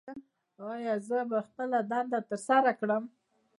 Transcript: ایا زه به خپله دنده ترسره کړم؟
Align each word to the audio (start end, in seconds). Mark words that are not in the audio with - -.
ایا 0.71 0.95
زه 1.07 1.19
به 1.29 1.39
خپله 1.47 1.79
دنده 1.91 2.19
ترسره 2.29 2.71
کړم؟ 2.79 3.03